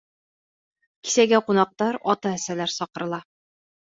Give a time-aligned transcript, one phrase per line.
[1.07, 3.23] Кисәгә ҡунаҡтар, ата-әсәләр саҡырыла.